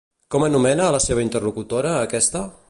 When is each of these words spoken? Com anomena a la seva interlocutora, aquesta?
Com 0.35 0.45
anomena 0.45 0.87
a 0.87 0.95
la 0.95 1.01
seva 1.09 1.27
interlocutora, 1.27 1.93
aquesta? 2.09 2.47